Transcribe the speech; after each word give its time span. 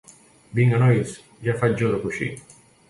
Vinga, 0.59 0.79
nois, 0.85 1.13
ja 1.49 1.57
faig 1.63 1.81
jo 1.85 1.95
de 1.95 2.03
coixí. 2.09 2.35